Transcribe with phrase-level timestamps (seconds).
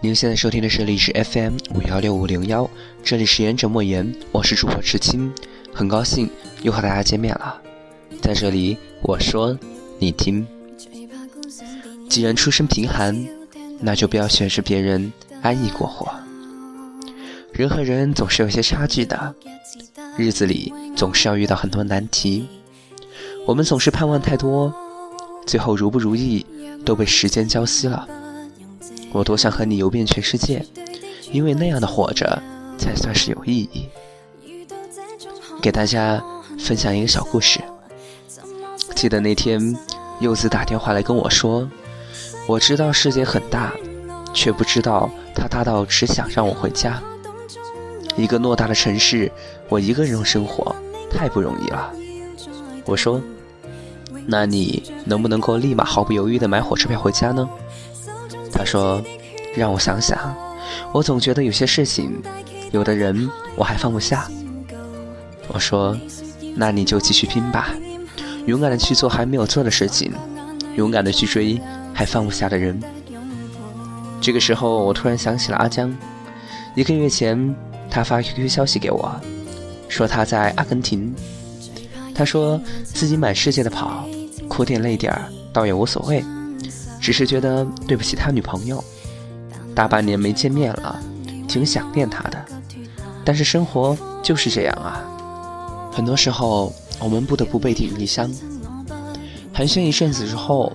[0.00, 2.70] 您现在收听的是历史 FM 五幺六五零幺，
[3.02, 5.32] 这里是言者莫言，我是主播赤青，
[5.74, 6.30] 很高兴
[6.62, 7.60] 又和大家见面了。
[8.22, 9.58] 在这里，我说
[9.98, 10.46] 你听。
[12.08, 13.26] 既然出身贫寒，
[13.80, 15.12] 那就不要显示别人
[15.42, 16.08] 安逸过活。
[17.52, 19.34] 人和人总是有些差距的，
[20.16, 22.48] 日子里总是要遇到很多难题。
[23.48, 24.70] 我们总是盼望太多，
[25.46, 26.44] 最后如不如意
[26.84, 28.06] 都被时间浇熄了。
[29.10, 30.62] 我多想和你游遍全世界，
[31.32, 32.42] 因为那样的活着
[32.76, 33.88] 才算是有意义。
[35.62, 36.22] 给大家
[36.58, 37.58] 分享一个小故事。
[38.94, 39.74] 记得那天，
[40.20, 41.66] 柚子打电话来跟我说
[42.46, 43.72] ：“我知道世界很大，
[44.34, 47.02] 却不知道它大到只想让我回家。
[48.14, 49.32] 一个偌大的城市，
[49.70, 50.76] 我一个人生活
[51.10, 51.90] 太不容易了。”
[52.84, 53.22] 我说
[54.30, 57.48] ：“那你能不能够立马毫不犹豫地买火车票回家呢？”
[58.52, 59.02] 他说
[59.56, 60.36] ：“让我想想，
[60.92, 62.22] 我总觉得有些事情，
[62.70, 64.28] 有的人我还放不下。”
[65.48, 65.96] 我说
[66.54, 67.74] ：“那你就继续拼吧，
[68.44, 70.12] 勇敢的去做还没有做的事情，
[70.76, 71.58] 勇敢的去追
[71.94, 72.78] 还放不下的人。”
[74.20, 75.94] 这个时候，我突然想起了阿江。
[76.74, 77.56] 一个月前，
[77.88, 79.10] 他发 QQ 消息给我，
[79.88, 81.14] 说他在阿根廷。
[82.14, 84.04] 他说自己满世界的跑，
[84.58, 86.24] 哭点累点儿倒也无所谓。
[87.00, 88.82] 只是觉得对不起他女朋友，
[89.72, 91.00] 大半年没见面了，
[91.46, 92.44] 挺想念他的。
[93.24, 94.98] 但是生活就是这样啊，
[95.92, 98.28] 很多时候我们不得不背井离乡。
[99.54, 100.72] 寒暄一阵子之后，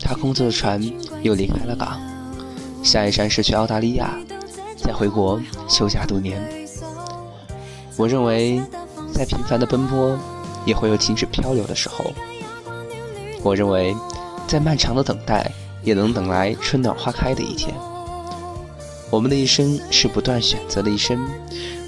[0.00, 0.82] 他工作的船
[1.20, 2.00] 又离开了港，
[2.82, 4.14] 下一站是去澳大利亚，
[4.78, 6.42] 再回国休假度年。
[7.98, 8.62] 我认为，
[9.12, 10.18] 再频繁的奔波，
[10.64, 12.10] 也会有停止漂流的时候。
[13.46, 13.94] 我认为，
[14.48, 15.50] 再漫长的等待。
[15.86, 17.72] 也能等来春暖花开的一天。
[19.08, 21.24] 我们的一生是不断选择的一生，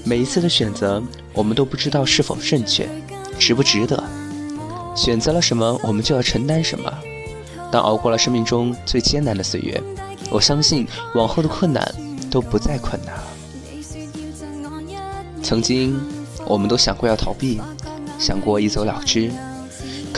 [0.05, 1.03] 每一次的选择，
[1.33, 2.87] 我们都不知道是否正确，
[3.37, 4.01] 值不值得。
[4.95, 6.89] 选择了什么，我们就要承担什么。
[7.69, 9.83] 当熬过了生命中最艰难的岁月，
[10.31, 11.85] 我相信往后的困难
[12.31, 13.23] 都不再困难了。
[15.43, 15.99] 曾经，
[16.45, 17.59] 我们都想过要逃避，
[18.17, 19.29] 想过一走了之，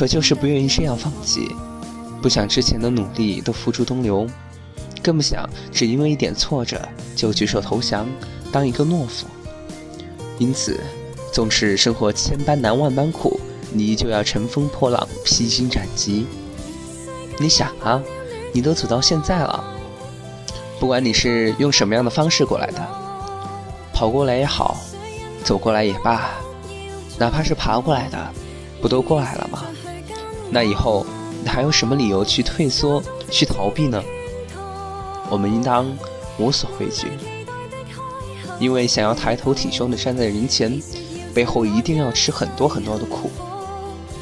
[0.01, 1.55] 可就是不愿意这样放弃。
[2.23, 4.27] 不想之前的努力都付诸东流，
[5.03, 6.81] 更不想只因为一点挫折
[7.15, 8.07] 就举手投降，
[8.51, 9.27] 当一个懦夫。
[10.39, 10.79] 因此，
[11.31, 13.39] 纵使生活千般难万般苦，
[13.71, 16.25] 你依旧要乘风破浪，披荆斩棘。
[17.37, 18.01] 你想啊，
[18.51, 19.63] 你都走到现在了，
[20.79, 22.87] 不管你是用什么样的方式过来的，
[23.93, 24.77] 跑过来也好，
[25.43, 26.31] 走过来也罢，
[27.19, 28.33] 哪怕是爬过来的，
[28.81, 29.63] 不都过来了吗？
[30.51, 31.05] 那以后。
[31.43, 33.01] 你还有什么理由去退缩、
[33.31, 33.99] 去逃避呢？
[35.27, 35.91] 我们应当
[36.37, 37.07] 无所畏惧，
[38.59, 40.79] 因为想要抬头挺胸的站在人前，
[41.33, 43.31] 背后一定要吃很多很多的苦。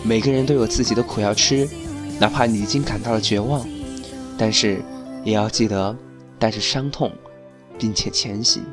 [0.02, 1.68] 每个人都有自己的苦要吃，
[2.22, 3.68] 哪怕你已经感到了绝望，
[4.38, 4.82] 但是
[5.26, 5.94] 也要记得
[6.40, 7.12] 带着伤痛，
[7.78, 8.64] 并且前行。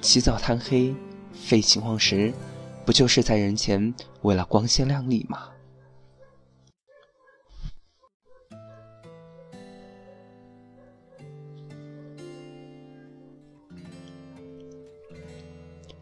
[0.00, 0.94] 起早贪黑、
[1.34, 2.32] 废寝忘食，
[2.86, 5.40] 不就是在人前为了光鲜亮丽吗？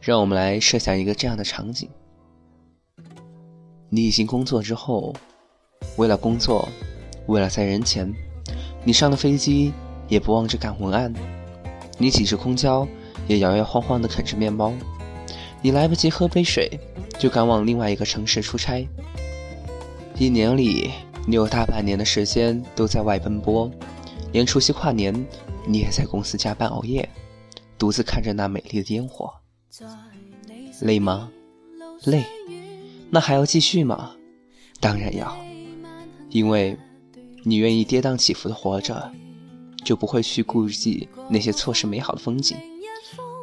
[0.04, 1.88] 让我们来设想一个这样的场景：
[3.88, 5.14] 你已经工作之后，
[5.96, 6.68] 为了工作，
[7.26, 8.12] 为了在人前，
[8.84, 9.72] 你上了飞机
[10.06, 11.10] 也不忘着赶文案，
[11.96, 12.86] 你挤着公交
[13.26, 14.74] 也摇摇晃晃地啃着面包，
[15.62, 16.78] 你来不及喝杯水
[17.18, 18.86] 就赶往另外一个城市出差。
[20.18, 20.90] 一年里，
[21.26, 23.70] 你有大半年的时间都在外奔波，
[24.32, 25.14] 连除夕跨年
[25.66, 27.08] 你也在公司加班熬夜，
[27.78, 29.32] 独自看着那美丽的烟火。
[30.80, 31.30] 累吗？
[32.04, 32.24] 累，
[33.10, 34.14] 那还要继续吗？
[34.78, 35.36] 当然要，
[36.30, 36.76] 因为，
[37.42, 39.10] 你愿意跌宕起伏的活着，
[39.84, 42.56] 就不会去顾忌那些错失美好的风景。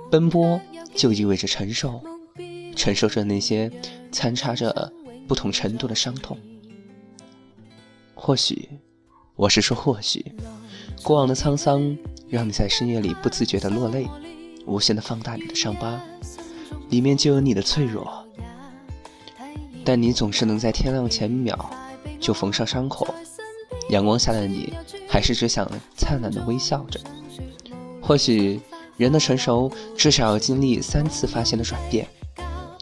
[0.10, 0.60] 奔波
[0.96, 2.02] 就意味着承受，
[2.76, 3.72] 承受着那些
[4.12, 4.94] 参差着
[5.28, 6.38] 不同程度的伤痛。
[8.14, 8.70] 或许，
[9.36, 10.34] 我是说或许，
[11.04, 11.98] 过往的沧桑
[12.30, 14.08] 让你在深夜里不自觉的落泪。
[14.66, 16.02] 无限的放大你的伤疤，
[16.90, 18.26] 里面就有你的脆弱。
[19.84, 21.70] 但你总是能在天亮前一秒
[22.20, 23.08] 就缝上伤口，
[23.90, 24.74] 阳光下的你
[25.08, 27.00] 还是只想灿烂的微笑着。
[28.02, 28.60] 或许
[28.98, 32.08] 人的成熟至少要经历三次发现的转变。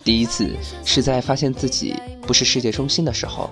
[0.04, 0.50] 第一次
[0.84, 3.50] 是在发现自己不是世界中心的时候；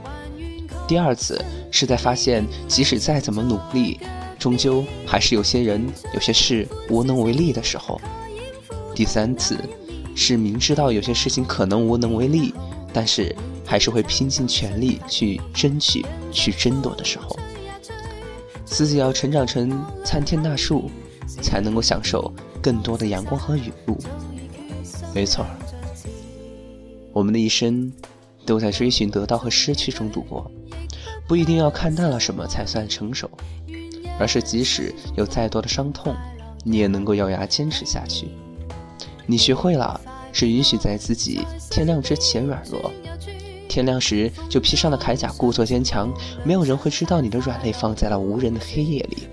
[0.88, 4.00] 第二次是在发现，即使再怎么努力，
[4.40, 8.00] 终究还是有些人、有些事无能为力的时候；
[8.98, 9.56] 第三次
[10.16, 12.52] 是明知道有些事情可能无能为力，
[12.92, 17.38] 但是还是会拼尽全力去争取、去争夺的时候。
[18.66, 20.90] 自己要成长成参天大树，
[21.28, 23.96] 才能够享受更多的阳光和雨露。
[25.14, 25.46] 没错
[27.14, 27.94] 我们的一生
[28.48, 30.50] 都在追寻得到和失去中度过。
[31.28, 33.30] 不一定要看淡了什么才算成熟，
[34.20, 36.16] 而是即使有再多的伤痛，
[36.64, 38.28] 你也能够咬牙坚持下去。
[39.30, 40.00] 你学会了
[40.32, 42.92] 是允许在自己天亮之前软弱，
[43.68, 46.12] 天亮时就披上了铠甲，故作坚强。
[46.46, 49.28] 没有人会知道你的软肋放在了无人的黑夜里。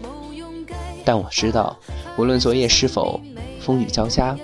[1.04, 1.78] 但我知道，
[2.18, 3.20] 无论昨夜是否
[3.60, 4.36] 风雨交加，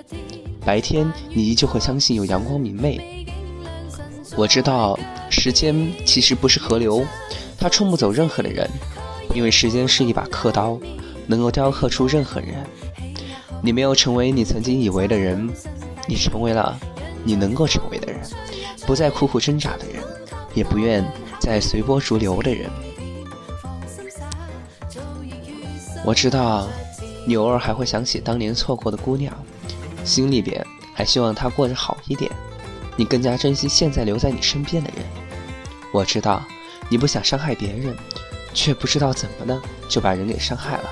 [0.63, 3.25] 白天你依旧会相信有阳光明媚。
[4.37, 4.97] 我知道，
[5.29, 7.05] 时间其实不是河流。
[7.57, 8.69] 它冲不走任何的人，
[9.35, 10.79] 因为时间是一把刻刀，
[11.27, 12.65] 能够雕刻出任何人。
[13.61, 15.49] 你没有成为你曾经以为的人，
[16.07, 16.77] 你成为了
[17.23, 18.19] 你能够成为的人，
[18.85, 20.03] 不再苦苦挣扎的人，
[20.53, 21.05] 也不愿
[21.39, 22.69] 再随波逐流的人。
[26.03, 26.67] 我知道，
[27.27, 29.33] 你偶尔还会想起当年错过的姑娘，
[30.03, 32.31] 心里边还希望她过得好一点。
[32.97, 35.05] 你更加珍惜现在留在你身边的人。
[35.93, 36.43] 我知道。
[36.89, 37.95] 你不想伤害别人，
[38.53, 40.83] 却不知道怎么的就把人给伤害了，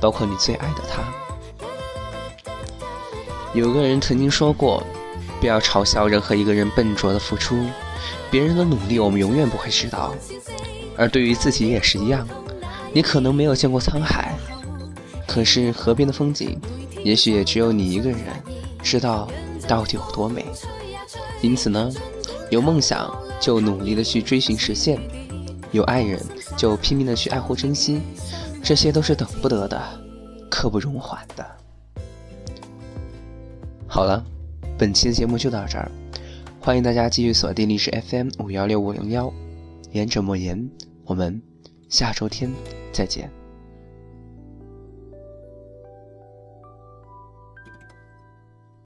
[0.00, 1.21] 包括你最爱的他。
[3.54, 4.82] 有个人曾经说过，
[5.40, 7.66] 不要嘲笑任何一个人笨拙的付出，
[8.30, 10.14] 别人的努力我们永远不会知道，
[10.96, 12.26] 而对于自己也是一样。
[12.92, 14.34] 你可能没有见过沧海，
[15.26, 16.58] 可是河边的风景，
[17.04, 18.18] 也许也只有你一个人
[18.82, 19.28] 知道
[19.66, 20.44] 到底有多美。
[21.40, 21.90] 因此呢，
[22.50, 23.12] 有梦想。
[23.42, 25.00] 就努力的去追寻实现，
[25.72, 26.24] 有爱人
[26.56, 28.00] 就拼命的去爱护珍惜，
[28.62, 29.82] 这些都是等不得的，
[30.48, 31.44] 刻不容缓的。
[33.94, 34.24] 好了，
[34.78, 35.92] 本期的节目就到这儿，
[36.58, 39.30] 欢迎大家继续锁定历史 FM 五幺六五零幺，
[39.90, 40.66] 言者莫言，
[41.04, 41.42] 我们
[41.90, 42.50] 下周天
[42.90, 43.30] 再见。